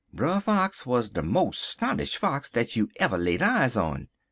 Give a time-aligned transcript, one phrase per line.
[0.11, 4.07] Brer Fox wuz de mos' 'stonish Fox dat you ever laid eyes on.